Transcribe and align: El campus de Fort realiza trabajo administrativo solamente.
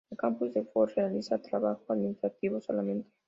El 0.09 0.17
campus 0.17 0.51
de 0.55 0.63
Fort 0.65 0.95
realiza 0.95 1.37
trabajo 1.39 1.93
administrativo 1.93 2.59
solamente. 2.59 3.11